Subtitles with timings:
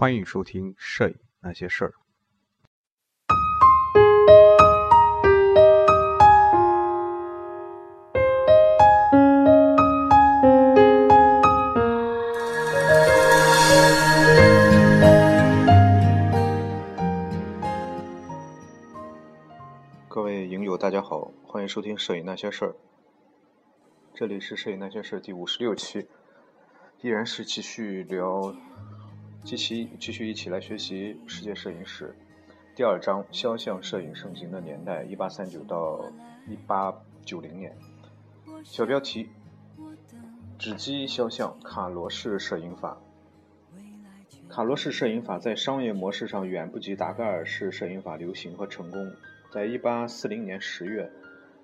[0.00, 1.88] 欢迎收听《摄影那些事儿》。
[20.08, 22.68] 各位影友，大家好，欢迎收听《摄影那些事儿》。
[24.14, 26.06] 这里是《摄影那些事儿》第五十六期，
[27.00, 28.54] 依然是继续聊。
[29.44, 32.14] 继续继续一起来学习世界摄影史，
[32.74, 36.04] 第二章肖像摄影盛行的年代：一八三九到
[36.46, 37.74] 一八九零年。
[38.62, 39.28] 小标题：
[40.58, 42.98] 纸基肖像卡罗式摄影法。
[44.48, 49.12] 卡罗式摄影法在商业模式上远不及达盖尔式摄影法流行和成功。
[49.50, 51.10] 在一八四零年十月，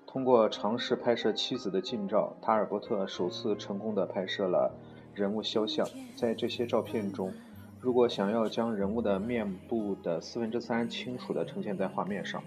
[0.07, 4.73] 通过尝试拍摄妻子的近照，塔尔伯特首次成功地拍摄了
[5.13, 5.87] 人物肖像。
[6.15, 7.31] 在这些照片中，
[7.79, 12.41] 如果想要将人物的面部的四分之三清楚地呈现在画面上，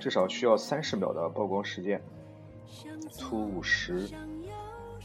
[0.00, 2.00] 至少需要三十秒的曝光时间。
[3.16, 4.08] 图五十，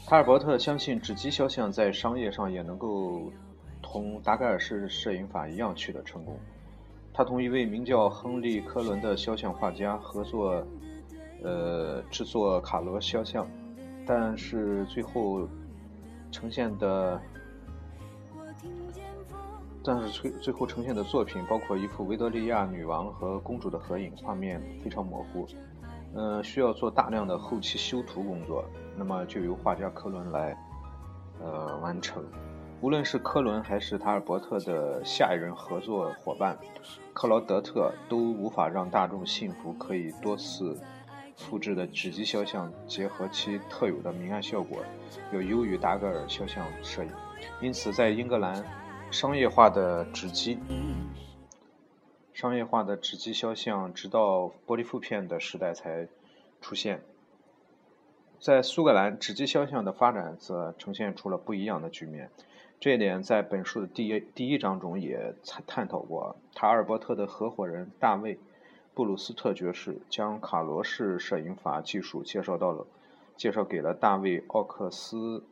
[0.04, 3.32] 塔尔伯特相信纸基肖像在商业上也能够
[3.80, 6.36] 同达盖尔式摄影法一样取得成功。
[7.14, 10.66] 他同一位名叫亨利·科伦的肖像画家合作，
[11.44, 13.46] 呃，制作卡罗肖像，
[14.04, 15.48] 但是最后
[16.32, 17.20] 呈现的。
[19.84, 25.46] 但是最最后呈现的作品包括一幅维多利亚女王和公主的合影，画面非常模糊，
[26.14, 28.64] 呃，需要做大量的后期修图工作，
[28.96, 30.56] 那么就由画家科伦来，
[31.40, 32.24] 呃，完成。
[32.80, 36.56] 无论是科伦还是塔尔伯特的下一任合作伙伴
[37.12, 40.78] 克劳德特，都无法让大众信服可以多次
[41.36, 44.78] 复制的纸基肖像结合其特有的明暗效果，
[45.32, 47.10] 要优于达格尔肖像摄影。
[47.60, 48.64] 因此，在英格兰。
[49.12, 50.58] 商业化的纸基，
[52.32, 56.08] 商业化的纸基肖像，直到玻璃负片的时代才
[56.62, 57.02] 出现。
[58.40, 62.30] 在苏格兰，纸基肖像的发展则呈现出了不一样的局面。
[62.80, 66.34] 这一点在本书的第一第一章中也探探讨过。
[66.54, 68.36] 塔尔伯特的合伙人大卫·
[68.94, 72.86] 布鲁斯特爵士将卡罗式摄影法技术介绍到了，
[73.36, 75.44] 介绍给了大卫·奥克斯、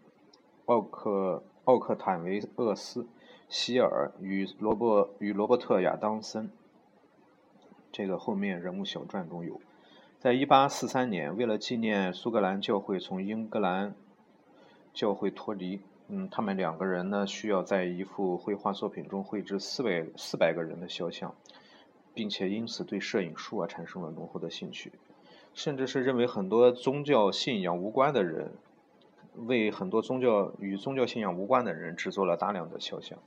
[0.65, 3.07] 奥克奥克坦维厄斯。
[3.51, 6.51] 希尔与罗伯与罗伯特亚当森，
[7.91, 9.61] 这个后面人物小传中有。
[10.21, 13.93] 在一八四三年，为了纪念苏格兰教会从英格兰
[14.95, 21.35] 教会脱离，嗯，他们两个人呢需要在一幅绘画作品中绘制四百四百个人的肖像，
[22.15, 24.93] 并且因此对摄影术啊产生了浓厚的兴趣，
[25.55, 28.53] 甚至是认为很多宗教信仰无关的人，
[29.35, 33.19] 为很多宗教与宗教信仰无关的人制作了大量的肖像。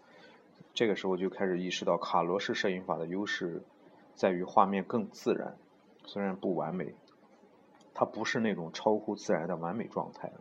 [0.74, 3.62] 这个时候就开始意识到卡罗式摄影法的优势
[4.16, 5.56] 在于画面更自然，
[6.04, 6.96] 虽然不完美，
[7.94, 10.32] 它不是那种超乎自然的完美状态。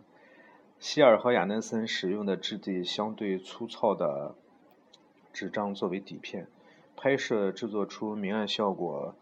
[0.79, 4.35] 希尔和亚南森使用的质地相对粗糙的
[5.35, 6.47] 纸张作为底片，
[6.97, 9.15] 拍摄制作出明暗效果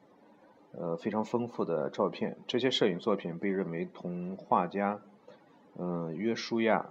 [0.71, 2.39] 呃非常丰富的照片。
[2.47, 5.01] 这些摄影作品被认为同画家
[5.77, 6.91] 嗯约书亚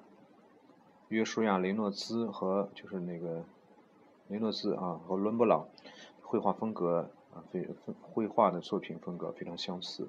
[1.07, 3.46] 约书亚雷诺兹和就是那个。
[4.29, 5.67] 雷诺兹啊和伦勃朗
[6.22, 7.67] 绘画风格啊，非
[8.00, 10.07] 绘画的作品风格非常相似。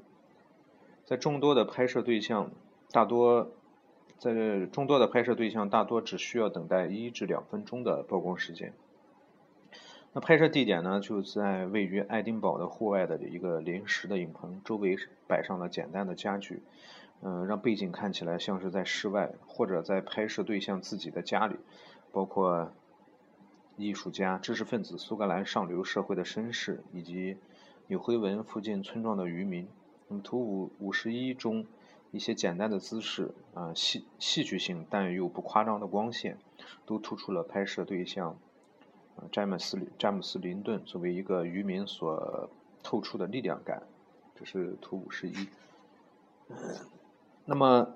[1.06, 2.50] 在众多的拍摄对象，
[2.90, 3.50] 大多
[4.18, 8.74] 在众多的拍摄对象大多只需要等待一至两分钟的曝光时间。
[10.12, 16.62] 那拍摄地点呢，就在位于爱丁堡的户外的一个临时的影棚，周围摆上了简单的家具，
[17.22, 21.56] 嗯，让背景看起来像是在室外或者在拍摄对象自己的家里，
[22.12, 22.70] 包括。
[23.80, 27.38] 艺术家、知识分子、苏格兰上流社会的绅士，以及
[27.86, 29.68] 纽黑文附近村庄的渔民。
[30.08, 31.66] 那么图五五十一中
[32.10, 36.38] 一些简单的姿势啊，戏戏剧性但又不夸张的光线，
[36.84, 38.38] 都突出了拍摄对象
[39.32, 42.50] 詹姆斯詹姆斯林顿作为一个渔民所
[42.82, 43.82] 透出的力量感。
[44.34, 45.48] 这是图五十一。
[47.44, 47.94] 那么，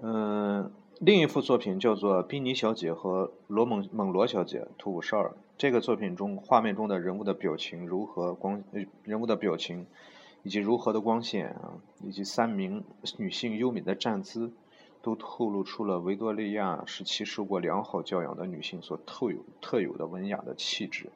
[0.00, 0.72] 嗯。
[0.98, 5.34] 另一幅作品叫做《宾尼小姐和罗蒙蒙罗小姐》，图五十二。
[5.58, 8.62] 这个作品中，画面中的人物的表情柔和光，
[9.02, 9.86] 人物的表情
[10.44, 11.74] 以及柔和的光线啊，
[12.04, 12.84] 以及三名
[13.16, 14.52] 女性优美的站姿，
[15.02, 21.10] 都透露出了维多利亚时期受过良好教养的女性所特有特有的文雅的气质。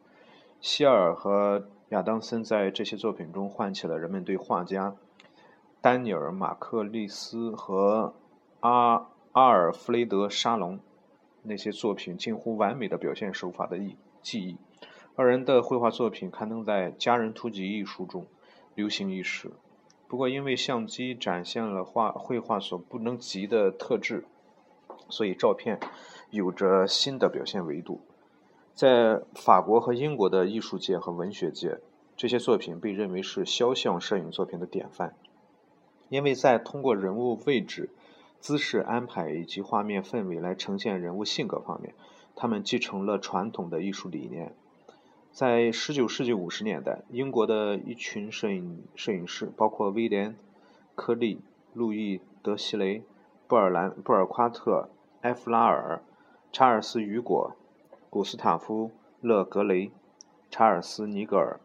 [0.61, 4.96] 希尔和亚当森在这些作品中唤起了人们对画家
[5.81, 8.14] 丹尼尔·马克利斯和
[8.61, 9.06] 阿。
[9.37, 10.81] 阿尔弗雷德·沙龙，
[11.43, 14.56] 那些作品近乎完美的表现手法的艺技艺。
[15.15, 18.27] 二人的绘画作品刊登在《家人图集》一书中，
[18.75, 19.53] 流行一时。
[20.09, 24.25] 不过，因为相机展现了画绘画所不能及的特质，
[25.11, 25.79] 所以照片
[26.31, 28.00] 有着新的表现维度。
[28.73, 31.81] 在法国和英国的艺术界和文学界，
[32.17, 35.15] 这些作品被认为是肖像摄影作品的典范，
[36.09, 37.91] 因为在通过人物位置、
[38.41, 41.94] 姿势安排以及画面氛围来呈现人物性格方面，
[42.35, 44.55] 他们继承了传统的艺术理念。
[45.33, 50.33] 在十九世纪五十年代，英国的一群摄影摄影师，包括威廉·
[50.94, 51.41] 科利、
[51.75, 53.03] 路易·德希雷、
[53.47, 54.88] 布尔兰布尔夸特、
[55.21, 56.03] 埃弗拉尔、
[56.53, 57.55] 查尔斯·雨果。
[58.09, 58.88] 古斯塔夫·
[59.21, 59.91] 勒格雷、
[60.50, 61.61] 查尔斯·尼格尔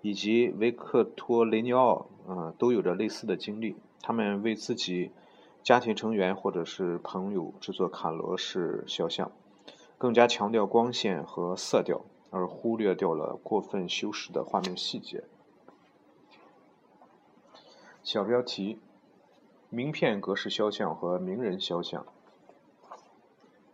[0.00, 3.74] 以及维克托·雷尼奥，啊，都有着类似的经历。
[4.00, 5.10] 他们为自己
[5.62, 9.30] 家庭成员或者是朋友制作卡罗式肖像，
[9.98, 15.24] 更加强调光线和色调，而忽略掉了过分修饰的画面细节。
[18.02, 18.78] 小标题：
[19.68, 22.06] 名片格式肖像和名人肖像。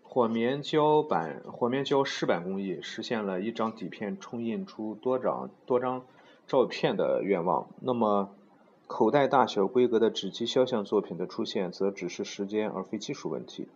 [0.03, 6.05] 火棉胶板、火棉胶湿板工艺实现了一张底片冲印出多张多张
[6.47, 7.69] 照片的愿望。
[7.81, 8.35] 那么，
[8.95, 13.67] 口袋大小规格的纸基肖像作品的出现，则只是时间而非技术问题。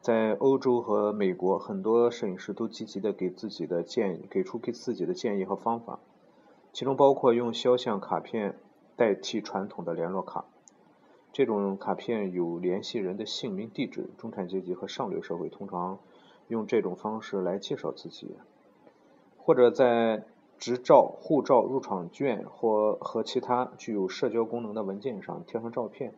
[0.00, 6.00] 在欧洲和美国，很多摄影师都积极的给自己的建议给出给自己的建议和方法，
[6.72, 8.58] 其中包括用肖像卡片
[8.96, 10.44] 代替传统的联络卡。
[11.32, 14.10] 这种卡片有联系人的姓名、地址。
[14.18, 16.00] 中产阶级和上流社会通常
[16.48, 18.34] 用这种方式来介绍自己，
[19.36, 20.24] 或者在
[20.58, 26.12] 执照、护照、入场券或和其他具有社交功能的文件上贴上照片。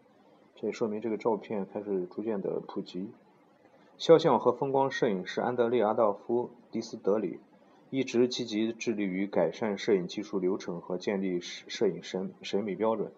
[0.56, 3.10] 这也说明这个照片开始逐渐的普及。
[3.96, 7.38] 肖像和风光摄影师安德烈·阿道夫·迪斯德里
[7.90, 13.12] 一直积极致力于改善摄影技术流程和建立摄影审审美标准。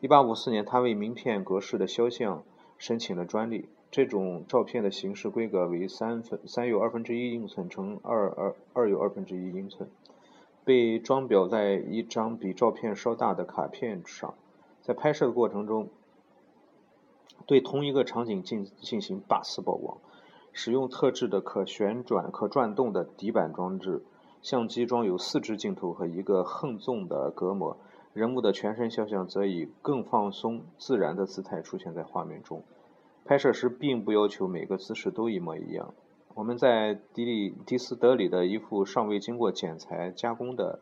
[0.00, 2.44] 1854年，他为名片格式的肖像
[2.78, 3.68] 申请了专利。
[3.90, 9.88] 这种照片的形式规格为三分三又二分之一英寸乘二二二又二分之一英寸，
[10.68, 14.34] 被装裱在一张比照片稍大的卡片上。
[14.82, 15.88] 在拍摄的过程中，
[17.46, 19.96] 对同一个场景进进行八次曝光，
[20.52, 24.04] 使用特制的可旋转、可转动的底板装置。
[24.42, 27.78] 相机装有四支镜头和一个横纵的隔膜。
[28.12, 32.62] 人物的全身肖像则以更放松、自然的姿态出现在画面中。
[33.24, 35.94] 拍摄时并不要求每个姿势都一模一样。
[36.38, 40.78] 我们在迪里迪斯德里的一幅尚未经过剪裁加工的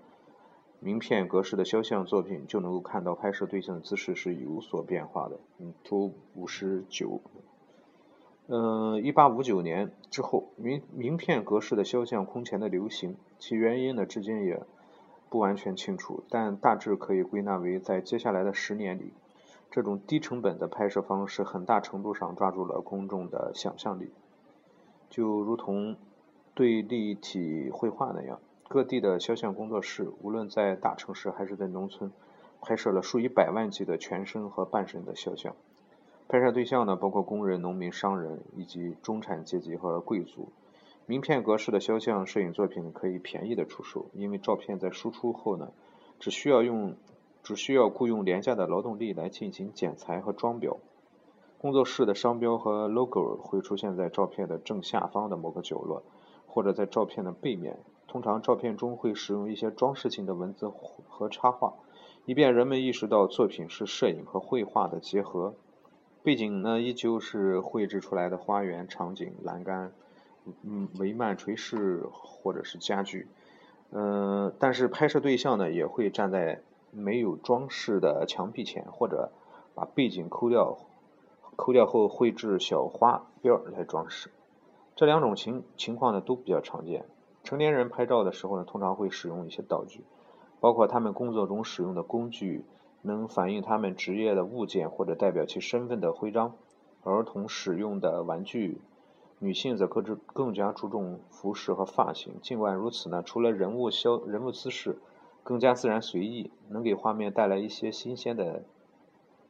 [0.81, 5.41] 名片格式的肖像作品，就能够看到拍摄对象的姿势是有所变化的。
[5.59, 7.23] 嗯，图五十九。
[8.49, 14.63] 嗯，一八五九年之后，名名片格式的肖像空前的流行，其原因呢，至今也。
[15.31, 19.15] 不完全清楚，但大致可以归纳为，在接下来的十年里，
[19.71, 24.13] 这种低成本的拍摄方式很大程度上抓住了公众的想象力，
[25.17, 25.97] 就如同
[26.53, 28.39] 对立体绘画那样。
[28.69, 32.13] 各地的肖像工作室，无论在大城市还是在农村，
[32.61, 35.57] 拍摄了数以百万计的全身和半身的肖像。
[36.29, 40.51] 拍摄对象呢，包括工人、农民、商人以及中产阶级和贵族。
[41.07, 45.71] 名片格式的肖像摄影作品可以便宜的出售，因为照片在输出后呢，
[46.21, 46.95] 只需要用
[47.43, 50.77] 只需要雇佣廉价的劳动力来进行剪裁和装裱。
[51.59, 56.03] 工作室的商标和 logo 会出现在照片的正下方的某个角落，
[56.47, 57.79] 或者在照片的背面。
[58.07, 60.69] 通常照片中会使用一些装饰性的文字
[61.09, 61.75] 和插画，
[62.25, 65.55] 以便人们意识到作品是摄影和绘画的结合。
[66.23, 69.93] 背景呢，依旧是绘制出来的花园场景、栏杆。
[70.63, 73.27] 嗯，帷幔、垂饰或者是家具，
[73.91, 79.33] 嗯，但是拍摄对象呢也会站在没有装饰的墙壁前，或者
[79.75, 80.79] 把背景抠掉，
[81.57, 84.31] 抠掉后绘制小花边来装饰。
[84.95, 87.05] 这两种情情况呢都比较常见。
[87.43, 90.05] 成年人拍照的时候呢，通常会使用一些道具，
[90.61, 92.65] 包括他们工作中使用的工具，
[93.03, 96.55] 能反映他们职业的物件或者代表其身份的徽章，
[97.03, 98.81] 儿童使用的玩具。
[99.39, 102.41] 女性则更更加注重服饰和发型。
[102.41, 104.99] 尽管如此呢，除了人物肖人物姿势
[105.43, 108.65] 更加自然随意，能给画面带来一些新鲜的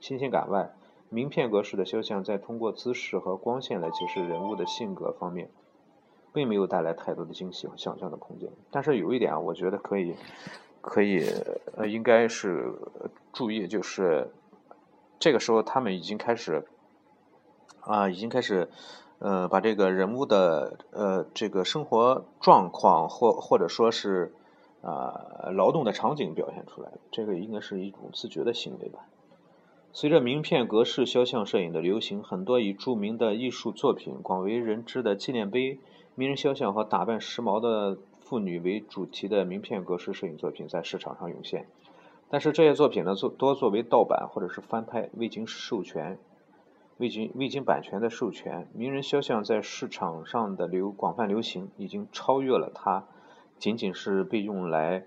[0.01, 0.75] 新鲜感外，
[1.09, 5.51] 名片格式的肖像在通过姿势和光线来揭示人物的性格方面，
[6.33, 8.51] 并没有带来太多的惊喜和想象的空间。
[8.71, 10.15] 但是有一点啊，我觉得可以
[10.81, 11.25] 可以
[11.77, 12.73] 呃，应该是
[13.33, 14.31] 注意，就是
[15.19, 16.67] 这个时候他们已经开始
[17.81, 18.69] 啊，已经开始。
[19.19, 24.35] 呃，把这个人物的呃这个生活状况或或者说是
[24.83, 29.07] 啊劳动的场景表现出来，这个应该是一种自觉的行为吧。
[29.99, 35.81] 随着名片格式肖像摄影的流行，很多以著名的艺术作品、广为人知的纪念碑、
[36.15, 41.67] 名人肖像和打扮时髦的妇女为主题的名片格式摄影作品在市场上涌现。
[42.29, 46.19] 但是这些作品呢，作多作为盗版或者是翻拍，未经授权、
[46.99, 48.69] 未经未经版权的授权。
[48.75, 53.07] 名人肖像在市场上的流广泛流行，已经超越了它
[53.59, 55.07] 仅仅是被用来。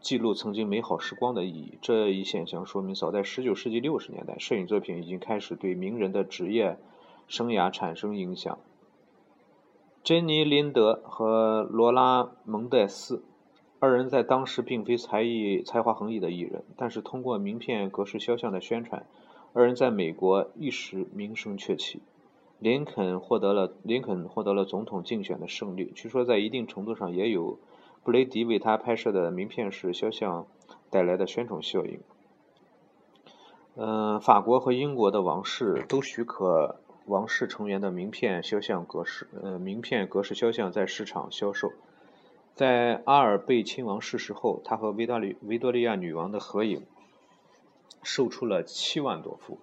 [0.00, 6.78] 记录曾经美好时光的意义，这一现象说明，早在19世纪60年代，摄影作品已经开始对名人的职业
[7.28, 8.58] 生涯产生影响。
[10.02, 13.22] 珍妮·林德和罗拉·蒙代斯
[13.78, 19.04] 二人在当时并非才艺才华横溢的艺人，但是通过名片格式肖像的宣传，
[19.52, 22.00] 二人在美国一时名声鹊起。
[22.58, 27.58] 林肯获得了林肯获得了总统竞选的胜利，据说在一定程度上也有。
[28.02, 30.46] 布雷迪为他拍摄的名片式肖像
[30.88, 32.00] 带来的宣传效应。
[33.76, 41.72] 嗯，法国和英国的王室都许可王室成员的名片肖像格式，呃，名片格式肖像在市场销售。
[42.54, 46.84] 在阿尔贝亲王逝世后，他和维多利维多利亚女王的合影
[48.02, 49.58] 售出了七万多幅。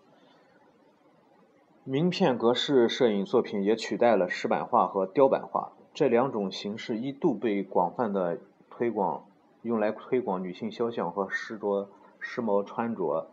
[1.83, 5.73] 名片格式摄影作品也取代了石板画和雕版画。
[5.97, 8.37] 这两种形式一度被广泛的
[8.69, 9.25] 推广，
[9.63, 11.89] 用来推广女性肖像和时着
[12.19, 13.31] 时髦穿着，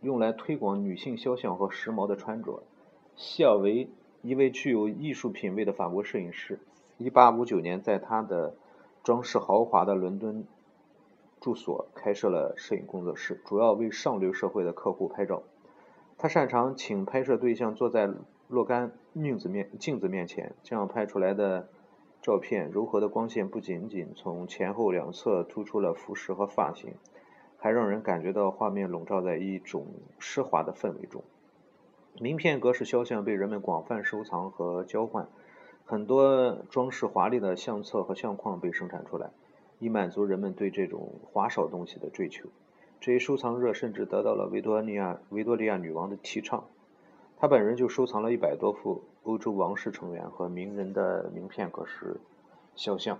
[0.00, 2.62] 用来推广女性肖像和时髦的穿着。
[3.16, 3.90] 西尔维，
[4.22, 6.60] 一位具有艺术品味的法国摄影师
[7.00, 8.54] ，1859年在他的
[9.02, 10.46] 装饰豪华的伦敦
[11.40, 15.42] 住所开设了摄影工作室，主要为上流社会的客户拍照。
[16.16, 18.08] 他擅长请拍摄对象坐在。
[18.50, 21.68] 若干镜子面镜子面前，这样拍出来的
[22.20, 26.94] 照片，柔和的光线不仅仅从前后两侧突出了服饰和发型，
[27.58, 29.86] 还让人感觉到画面笼罩在一种
[30.18, 31.22] 奢华的氛围中。
[32.18, 35.28] 名片格式肖像被人们广泛收藏和交换，
[35.84, 39.30] 很多装饰华丽的相册和相框被生产出来，
[39.78, 42.48] 以满足人们对这种华少东西的追求。
[42.98, 46.64] 这一收藏热甚至得到了维多利亚维多利亚女王的提倡。
[47.40, 52.20] 他本人就收藏了一百多幅欧洲王室成员和名人的名片格式
[52.76, 53.18] 肖像。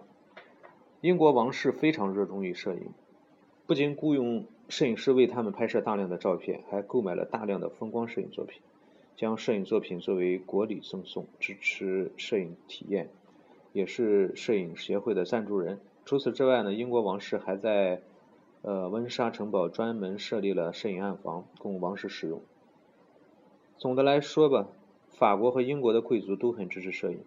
[1.00, 2.92] 英国王室非常热衷于摄影，
[3.66, 8.60] 不仅雇佣摄影师为他们拍摄大量的照片，还购买了大量的风光摄影作品，
[9.16, 13.08] 将摄影作品作为国礼赠送，支持摄影体验，
[13.72, 15.80] 也是摄影协会的赞助人。
[16.04, 18.02] 除此之外呢，英国王室还在
[18.60, 22.42] 呃温莎城堡专门设立了摄影暗房，供王室使用。
[23.80, 24.68] 总的来说吧，
[25.08, 27.20] 法国和英国的贵族都很支持摄影，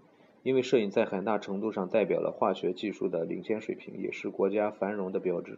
[0.43, 5.57] 因为摄影在很大程度上代表了化学技术的领先水平，也是国家繁荣的标志。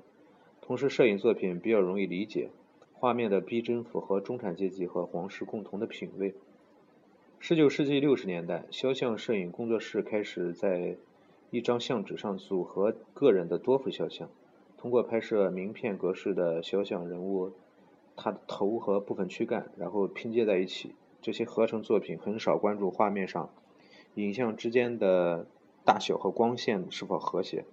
[0.62, 2.48] 同时，摄影作品比较容易理解，
[2.94, 6.34] 画面的逼真符合中产阶级和皇室共同的品味。
[7.40, 10.96] 十九世纪六十年代，肖像摄影工作室开始在
[11.50, 14.30] 一张相纸上组合个人的多幅肖像，
[14.78, 17.52] 通过拍摄名片格式的肖像人物。
[18.16, 20.96] 它的头和部分躯干，然后拼接在一起。
[21.22, 23.50] 这些合成作品很少关注画面上
[24.14, 25.48] 影像之间的
[25.84, 27.66] 大小和光线是否和谐，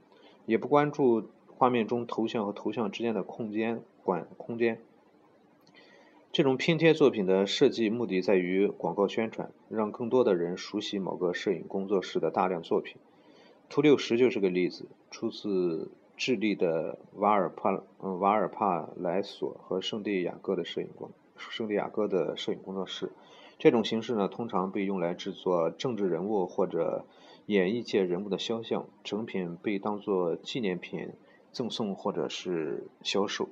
[0.47, 4.81] 也不关注画面中头像和头像之间的空间管空间。
[6.33, 12.97] 这种拼贴作品的设计目的在于广告宣传，让更多的人熟悉某个摄影工作室的大量作品。
[13.69, 15.91] 图六十就是个例子，出自。
[16.17, 23.11] 智利的瓦尔帕瓦尔帕莱索和圣地亚哥的摄影工圣地亚哥的摄影工作室，
[23.59, 27.05] 这种形式呢，通常被用来制作政治人物或者
[27.47, 31.11] 演艺界人物的肖像，成品被当作纪念品
[31.51, 33.49] 赠送或者是销售。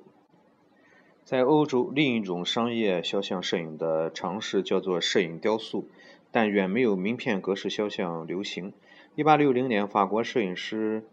[1.25, 5.89] 在欧洲，另一种商业肖像摄影的尝试叫做摄影雕塑，
[6.31, 8.71] 但远没有名片格式肖像流行。
[9.15, 11.03] 一八六零年，法国摄影师。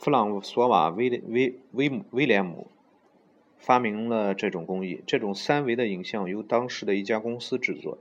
[0.00, 2.68] 弗朗索瓦威威威威廉姆
[3.58, 5.02] 发明了这种工艺。
[5.06, 7.98] 这种三维的影像由当时的一家公司制作。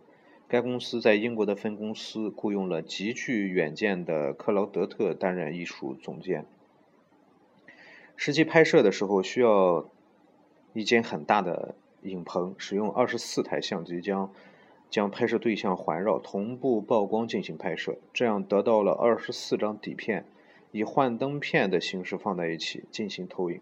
[0.48, 6.46] 该公司在英国的分公司雇佣了极具远见的克劳德特担任艺术总监。
[8.16, 9.90] 实际拍摄的时候需要
[10.72, 14.32] 一间很大的影棚，使用二十四台相机将
[14.90, 20.24] 将拍摄对象环绕，同步曝光进行拍摄，这样得到了二十四张底片。
[20.72, 23.62] 以幻灯片的形式放在一起进行投影，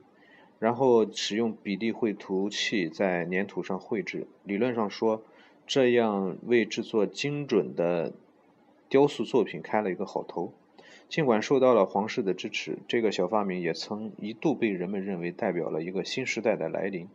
[0.59, 4.27] 然后使用比例绘图器在粘土上绘制。
[4.43, 5.23] 理论上说，
[5.65, 8.13] 这样为制作精准的
[8.89, 10.53] 雕塑作品开了一个好头。
[11.09, 17.07] 尽管受到了皇室的支持，这个小发明也曾一度被人们认为代表了一个新时代的来临。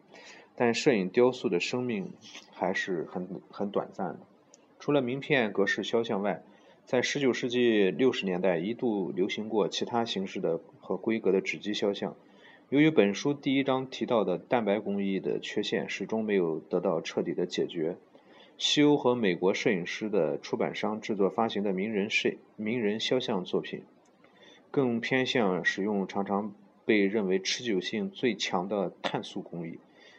[0.54, 2.12] 但摄影雕塑的生命
[2.52, 4.20] 还是很很短暂的。
[4.78, 6.42] 除了名片格式肖像外，
[6.84, 12.16] 在19世纪60年代一度流行过其他形式的和规格的纸基肖像。
[12.68, 17.96] 由于本书第一章提到的蛋白工艺的缺陷始终没有得到彻底的解决，
[18.58, 23.82] 西欧和美国摄影师的出版商制作发行的名人摄名人肖像作品，
[24.70, 29.78] 更偏向使用常常被认为持久性最强的碳素工艺。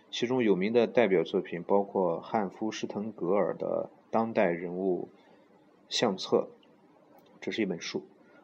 [0.09, 5.09] 其中有名的代表作品包括汉夫施滕格尔的《当代人物
[5.93, 6.37] 相册》，
[7.39, 8.01] 这是一本书。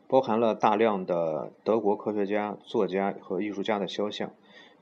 [0.07, 4.31] 包含了大量的德国科学家、作家和艺术家的肖像。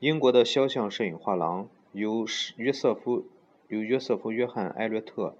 [0.00, 3.24] 英国的肖像摄影画廊由约瑟夫
[3.68, 5.34] 由约瑟夫·约翰·艾略特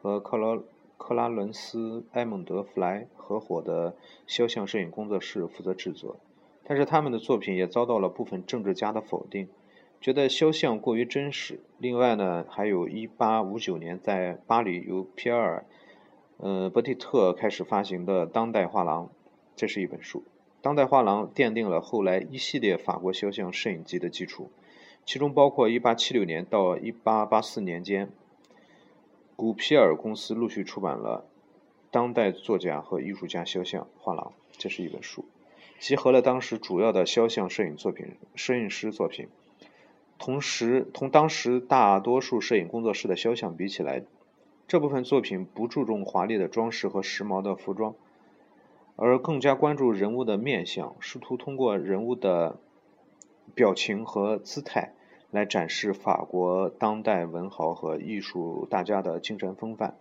[0.00, 0.60] 和克劳
[0.98, 3.94] 克拉伦斯·埃蒙德·弗莱合伙的
[4.26, 6.16] 肖像摄影工作室负责制作。
[6.64, 9.48] 但是他们的作品也遭到了部分政治家的否定，
[10.00, 11.60] 觉得肖像过于真实。
[11.78, 15.64] 另外呢，还有一八五九年在巴黎由皮埃尔
[16.42, 19.08] 呃伯蒂特开始发行的当代画廊。
[19.54, 20.18] 这是一本书，
[20.60, 24.50] 《当代画廊》奠定了后来一系列法国肖像摄影集的基础，
[25.06, 28.10] 其中包括1876年到1884年间，
[29.36, 31.26] 古皮尔公司陆续出版了
[31.92, 34.32] 《当代作家和艺术家肖像画廊》。
[34.58, 35.24] 这是一本书，
[35.78, 39.28] 集合了当时主要的肖像摄影作品、摄影师作品。
[40.18, 44.02] 同时，同当时大多数摄影工作室的肖像比起来，
[44.66, 47.94] 这部分作品不注重华丽的装饰和时髦的服装。
[48.96, 52.58] 而更加关注人物的面相，试图通过人物的
[53.54, 54.92] 表情和姿态
[55.30, 59.96] 来展示法国当代文豪和艺术大家的精神风范。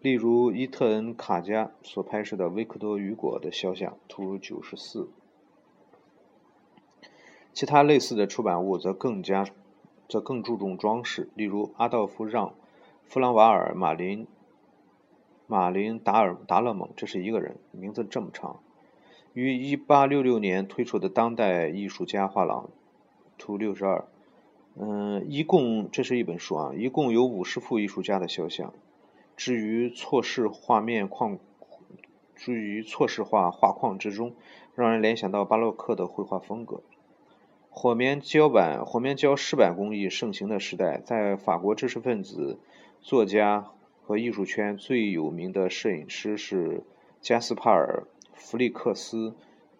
[0.00, 5.08] 例如，伊特恩·卡加所拍摄的维克多·雨果的肖像，图九十四。
[7.52, 9.46] 其他类似的出版物则更加
[10.08, 12.48] 则更注重装饰，例如阿道夫·让·
[13.12, 14.26] 弗朗瓦尔·马林。
[15.46, 18.60] 马林达尔达勒蒙，这是一个人，名字这么长。
[19.34, 22.64] 于1866年推出的《当代艺术家画廊》，
[23.36, 24.04] 图62。
[24.76, 28.72] 嗯，一共这是一本书啊，一共有五十幅艺术家的肖像。
[29.36, 31.38] 至于错视画面框，
[32.34, 34.32] 至于错视画画框之中，
[34.74, 36.80] 让人联想到巴洛克的绘画风格。
[37.74, 42.58] 火棉胶板、火棉胶湿板工艺盛行的时代，在法国知识分子、
[43.00, 43.72] 作家。
[44.04, 46.82] 和艺术圈最有名的摄影师是
[47.20, 48.02] 加斯帕尔·
[48.34, 49.30] 弗利克斯·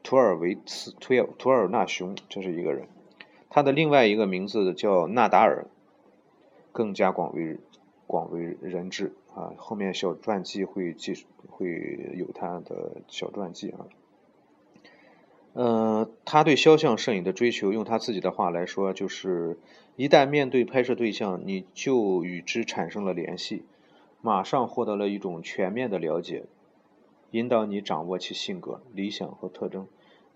[0.04, 2.86] 图尔维茨图尔图尔纳雄，这是一个人。
[3.50, 5.66] 他的另外一个名字叫纳达尔，
[6.70, 7.58] 更加广为
[8.06, 9.52] 广为人知啊。
[9.56, 13.86] 后面小传记会记会有他的小传记啊。
[15.54, 19.58] 嗯，他对肖像摄影的追求，用他自己的话来说，就是
[19.96, 23.64] 一旦面对拍摄对象，你就与之产生了联系。
[24.22, 26.44] 马上获得了一种全面的了解，
[27.32, 29.88] 引导你掌握其性格、理想和特征，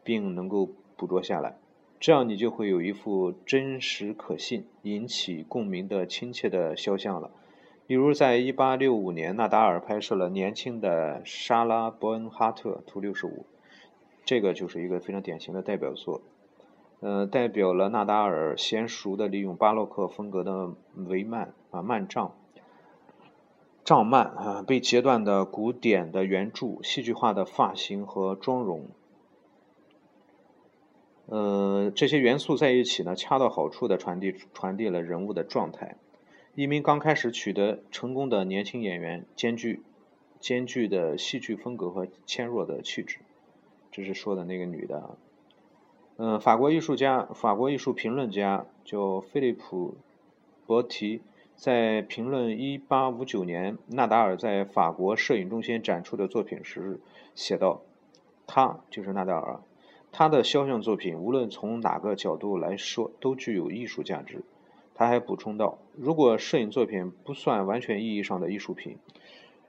[0.03, 1.57] 并能够捕捉下来，
[2.01, 7.31] 这样你就会有一幅真实可信、引起共鸣的亲切的肖像了。
[7.87, 13.31] 例如，在1865年，纳达尔拍摄了年轻的莎拉·伯恩哈特，图65，
[14.27, 16.21] 这个就是一个非常典型的代表作，
[17.01, 22.35] 呃，代表了纳达尔娴熟的利用巴洛克风格的帷幔啊幔帐。
[23.85, 28.89] 帐幔啊，被截断的古典的圆柱，戏剧化的发型和妆容，
[31.27, 35.95] 呃，这些元素在一起呢，恰到好处的传递传递了人物的状态。
[36.57, 39.85] 一名刚开始取得成功的年轻演员，兼具
[40.41, 43.21] 兼具的戏剧风格和纤弱的气质。
[43.97, 45.17] 就是说的那个女的，
[46.19, 49.93] 嗯，法国艺术家、法国艺术评论家叫菲利普·
[50.67, 51.23] 博提。
[51.55, 57.01] 在评论1859年纳达尔在法国摄影中心展出的作品时，
[57.35, 57.81] 写道
[58.47, 59.61] ：“他就是纳达尔，
[60.13, 64.43] 他的肖像作品无论从哪个角度来说都具有艺术价值。”
[64.95, 68.99] 他还补充道：“如果摄影作品不算完全意义上的艺术品，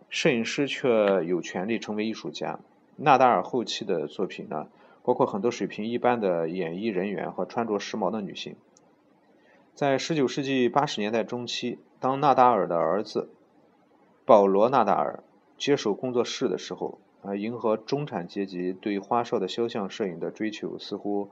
[0.10, 2.60] 摄影师却有权利成为艺术家。”
[2.98, 4.68] 纳达尔后期的作品呢，
[5.04, 8.56] 包括很多水平一般的演艺人员和穿着时髦的女性。
[9.76, 13.30] 在19世纪80年代中期，当纳达尔的儿子
[14.26, 15.24] 保罗·纳达尔
[15.58, 21.30] 接手工作室的时候，啊，迎合中产阶级对花哨的肖像摄影的追求，似乎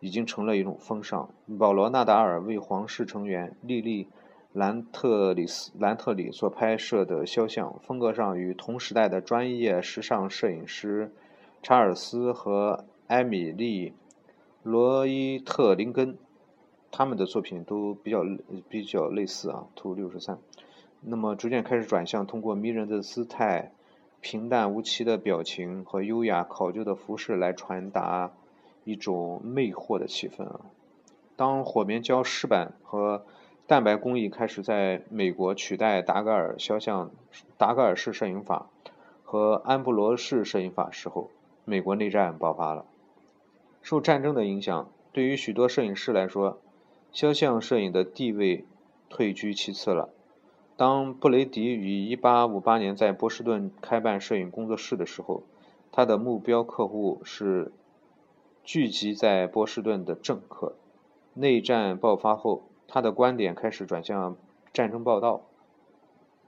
[0.00, 1.30] 已经成了一种风尚。
[1.56, 4.04] 保罗·纳达尔为皇室成员莉莉·
[4.54, 11.10] 兰特里斯兰特里所拍摄的肖像，风格上与同时代的专业时尚摄影师
[11.60, 13.90] 查尔斯和埃米丽·
[14.62, 16.16] 罗伊特林根
[16.92, 18.24] 他们的作品都比较
[18.68, 19.66] 比较类似啊。
[19.74, 20.38] 图六十三，
[21.00, 23.72] 那么逐渐开始转向通过迷人的姿态、
[24.20, 28.30] 平淡无奇的表情和优雅考究的服饰来传达
[28.84, 30.60] 一种魅惑的气氛啊。
[31.34, 33.26] 当火棉胶湿板和
[33.66, 37.10] 蛋白工艺开始在美国取代达盖尔肖像、
[37.56, 38.66] 达盖尔式摄影法
[39.22, 41.30] 和安布罗式摄影法时候，
[41.64, 42.84] 美国内战爆发了。
[43.80, 46.58] 受战争的影响，对于许多摄影师来说，
[47.10, 48.66] 肖像摄影的地位
[49.08, 50.10] 退居其次了。
[50.76, 55.42] 当布雷迪于1858年在波士顿开办摄影工作室的时候，
[55.90, 57.72] 他的目标客户是
[58.62, 60.74] 聚集在波士顿的政客。
[61.32, 62.62] 内战爆发后。
[62.86, 64.36] 他的观点开始转向
[64.72, 65.42] 战争报道。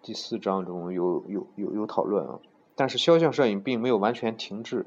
[0.03, 2.39] 第四章中有有有有讨论啊，
[2.77, 4.87] 但是肖像摄影并没有完全停滞，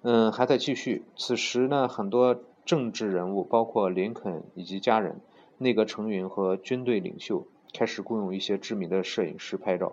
[0.00, 1.04] 嗯，还在继续。
[1.16, 5.20] 此时呢，很多政治人物，包括林肯以及家人、
[5.58, 9.92] 内阁成员和军队领袖，开始雇佣一些知名的摄影师拍照，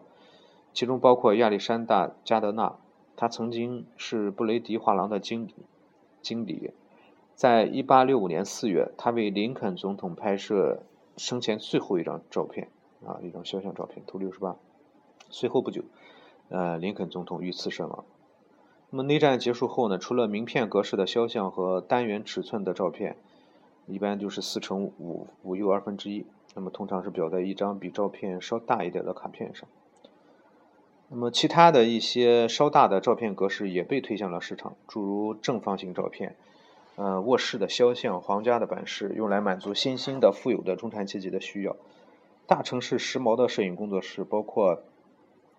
[0.71, 2.77] 其中包括亚历山大·加德纳，
[3.17, 5.53] 他曾经是布雷迪画廊的经理，
[6.21, 6.71] 经理。
[7.35, 10.83] 在1865年4月，他为林肯总统拍摄
[11.17, 12.69] 生前最后一张照片，
[13.05, 14.55] 啊，一张肖像照片，图68。
[15.29, 15.83] 随后不久，
[16.49, 18.05] 呃，林肯总统遇刺身亡。
[18.91, 19.97] 那么内战结束后呢？
[19.97, 23.17] 除了名片格式的肖像和单元尺寸的照片，
[23.87, 26.27] 一般就是四乘五五又二分之一。
[26.53, 29.67] 那么通常是裱在一张比照片稍大一点的卡片上。
[31.09, 36.35] 那么其他的一些稍大的照片格式也被推向了市场，诸如正方形照片。
[36.95, 41.75] 呃，卧室的肖像、皇家的版式，用来满足新兴的、富有的中产阶级的需要。
[42.45, 44.83] 大城市时髦的摄影工作室，包括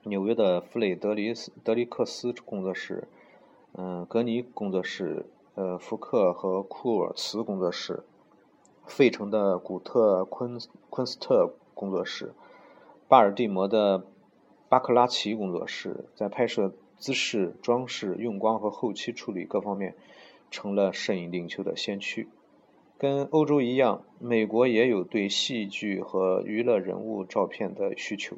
[0.05, 3.09] 纽约的弗雷德里斯德里克斯工作室，
[3.73, 8.05] 嗯，格尼工作室，呃，福克和库尔茨工作室，
[8.87, 12.33] 费城的古特昆昆斯特工作室，
[13.09, 14.05] 巴尔的摩的
[14.69, 19.97] 巴克拉奇工作室，在拍摄姿势、装饰、用光和后期处理各方面。
[20.55, 22.29] 成了摄影领袖的先驱。
[22.97, 28.37] 跟欧洲一样，美国也有对戏剧和娱乐人物照片的需求。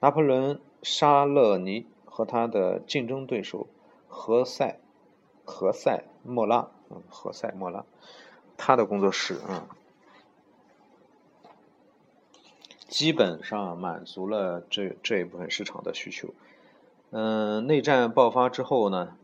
[0.00, 3.68] 拿破仑·沙勒尼和他的竞争对手
[4.08, 4.80] 何塞·
[5.50, 7.84] 何塞·莫拉，嗯，何塞·莫拉，
[8.56, 9.62] 他的工作室，嗯，
[12.88, 16.34] 基本上满足了这这一部分市场的需求。
[17.10, 19.16] 嗯，内战爆发之后呢？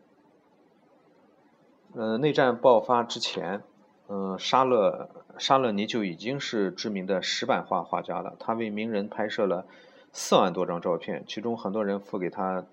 [1.92, 3.62] 呃，内战爆发之前，
[4.08, 8.36] 嗯，沙勒沙勒尼就已经是知名的石版画画家了。
[8.38, 9.66] 他为名人拍摄了
[10.12, 12.64] 四万多张照片，其中很多人付给他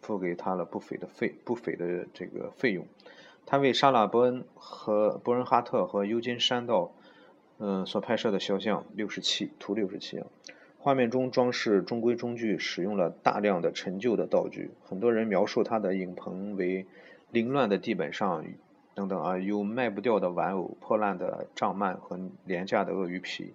[0.00, 2.86] 付给他了不菲的费不菲的这个费用。
[3.44, 6.90] 他为莎拉·伯恩和伯恩哈特和尤金·山道，
[7.58, 10.22] 嗯，所拍摄的肖像六十七图六十七，
[10.78, 14.70] 画面中装饰中规中矩，使用了大量的陈旧的道具。
[14.82, 16.86] 很多人描述他的影棚为。
[17.34, 18.44] 凌乱的地板上，
[18.94, 23.52] 等等啊，有卖不掉的玩偶、破烂的帐幔和廉价的鳄鱼皮。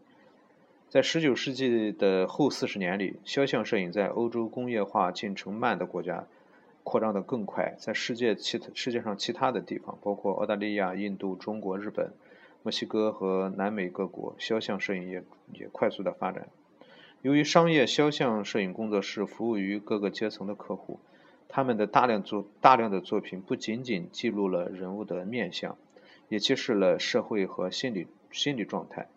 [0.89, 6.25] 在19世纪的后四十年里，肖像摄影在欧洲工业化进程慢的国家
[6.83, 7.73] 扩张得更快。
[7.79, 12.11] 在世界其他世界上其他的地方，包括澳大利亚、印度、中国、日本、
[12.63, 16.49] 墨西哥和南美各国，肖像摄影也也快速的发展。
[17.21, 20.99] 由于商业肖像摄影工作室服务于各个阶层的客户。
[21.51, 25.75] 他们的大量作大量的作品不仅仅记录了人物的面相，
[26.29, 29.07] 也揭示了社会和心理心理状态。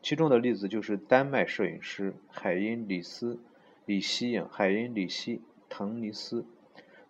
[0.00, 3.38] 其中的例子就是丹麦摄影师海因里斯
[3.84, 6.46] 里希影海因里希滕尼斯，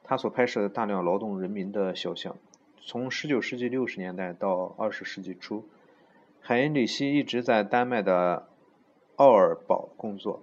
[0.03, 2.37] 他所拍摄的大量劳动人民的肖像。
[2.81, 5.69] 从19世纪60年代到20世纪初，
[6.41, 8.49] 海因里希一直在丹麦的
[9.17, 10.43] 奥尔堡工作。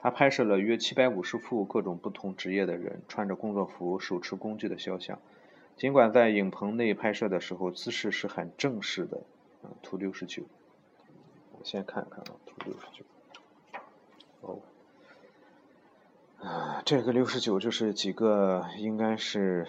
[0.00, 5.18] 他拍摄了约七百五十幅各种不同职业的人穿着工作服、手持工具的肖像。
[5.76, 9.22] 尽管在影棚内拍摄的时候姿势是很正式的，
[9.62, 10.44] 啊，图六十九。
[11.58, 13.04] 我先看看啊，图六十九。
[14.42, 14.60] 哦，
[16.40, 19.66] 啊，这个六十九就是几个应该是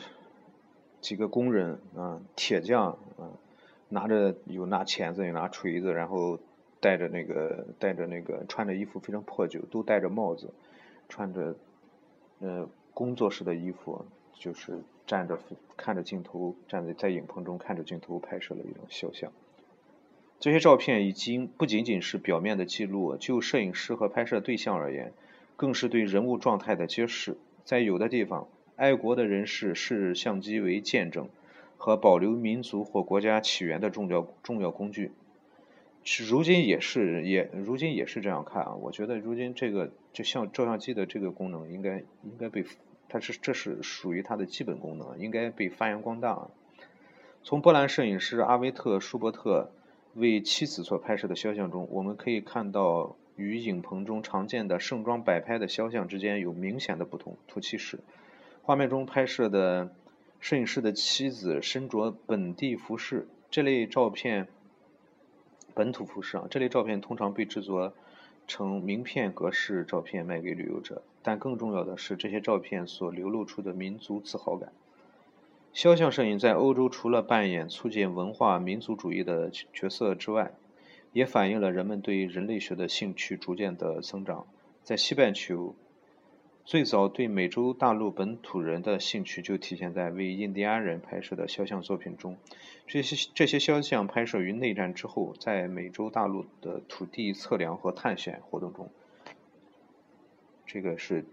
[1.01, 3.33] 几个工人啊，铁匠啊，
[3.89, 6.37] 拿着有拿钳子，有拿锤子，然后。
[6.79, 10.53] 戴着那个，戴着那个，穿着衣服非常破旧，都戴着帽子，
[11.07, 11.55] 穿着，
[12.39, 15.37] 呃，工作室的衣服，就是站着
[15.75, 19.31] 看着镜头，站在在影棚中看着镜头拍摄了一种肖像。
[20.39, 25.11] 这些照片已经不仅仅是表面的记录，就摄影师和拍摄对象而言，
[25.57, 27.37] 更是对人物状态的揭示。
[27.65, 31.27] 在有的地方，爱国的人士视相机为见证
[31.75, 35.11] 和保留民族或国家起源的重要重要工具。
[36.27, 38.73] 如今也是，也如今也是这样看啊。
[38.75, 42.65] 我觉得如今这个就像照相机的这个功能，应该应该被
[43.07, 46.49] 它是这是属于它的基本功能，应该被发扬光大。
[47.43, 49.71] 从波兰摄影师阿维特舒伯特。
[50.15, 57.37] 为妻子所拍摄的肖像中，我们可以看到与影棚中常见的盛装摆拍的肖像之间有明显的不同。
[57.47, 57.99] 图七十，
[58.63, 59.93] 画面中拍摄的
[60.39, 63.27] 摄影师的妻子身着本地服饰。
[63.51, 64.47] 这类照片，
[65.79, 67.93] 本土服饰啊，这类照片通常被制作
[68.49, 71.03] 成名片格式照片卖给旅游者。
[71.23, 74.73] 但更重要的是，这些照片所流露出的民族自豪感。
[75.71, 80.51] 肖像摄影在欧洲除了扮演促进文化民族主义的角色之外，
[81.13, 84.47] 也反映了人们对人类学的兴趣逐渐的增长。
[84.83, 85.75] 在西半球，
[86.69, 92.37] 最早对美洲大陆本土人的兴趣就体现在为印第安人拍摄的肖像作品中。
[92.85, 98.91] 这些这些肖像拍摄于内战之后，在美洲大陆的土地测量和探险活动中。
[100.67, 101.25] 这个是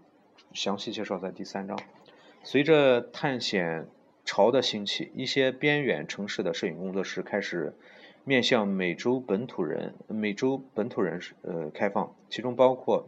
[0.53, 1.77] 详细介绍在第三章。
[2.41, 3.87] 随着探险。
[4.25, 7.73] 潮的兴起，一些边远城市的摄影工作室开始
[8.25, 13.07] 面向美洲本土人、美洲本土人呃开放，其中包括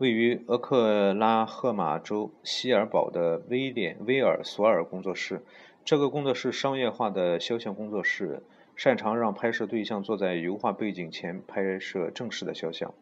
[0.00, 5.42] 位于俄克拉荷马州希尔堡的威廉威尔索尔工作室。
[5.84, 8.42] 这个工作室商业化的肖像工作室，
[8.76, 12.94] 擅长让拍摄对象坐在油画背景前拍摄正式的肖像。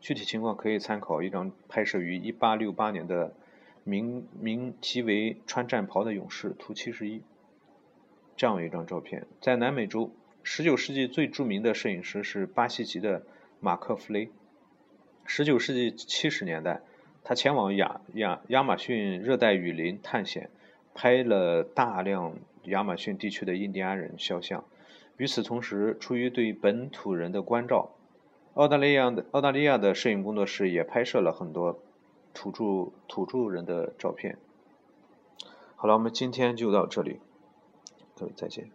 [0.00, 3.34] 具体情况可以参考一张拍摄于1868年的。
[3.82, 7.22] 名名其为穿战袍的勇士，图七十一。
[8.36, 10.10] 这样一张照片，在南美洲
[10.44, 13.22] ，19世纪最著名的摄影师是巴西籍的
[13.60, 14.28] 马克·弗雷。
[15.26, 16.80] 19世纪70年代，
[17.24, 20.50] 他前往亚亚亚马逊热带雨林探险，
[20.94, 22.34] 拍了大量
[22.64, 24.64] 亚马逊地区的印第安人肖像。
[25.16, 27.90] 与此同时，出于对本土人的关照，
[28.54, 31.80] 澳大利亚的澳大利亚的摄影工作室也拍摄了很多。
[32.38, 34.36] 土著土著人的照片。
[35.74, 37.18] 好了，我们今天就到这里，
[38.14, 38.70] 各位再见。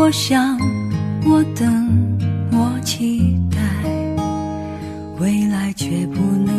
[0.00, 0.56] 我想，
[1.26, 2.16] 我等，
[2.52, 3.58] 我期待，
[5.18, 6.57] 未来却不能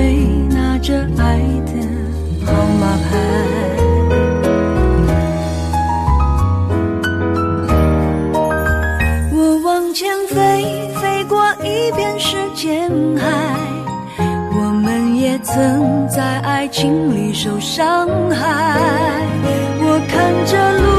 [0.00, 0.14] 会
[0.48, 1.72] 拿着爱的
[2.46, 3.08] 号码牌。
[9.30, 13.28] 我往前飞飞过一片时间海。
[14.56, 19.20] 我们也曾在爱情里受伤害。
[19.82, 20.89] 我看着路